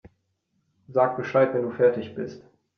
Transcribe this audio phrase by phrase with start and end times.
[0.87, 2.43] Sag Bescheid, wenn du fertig bist.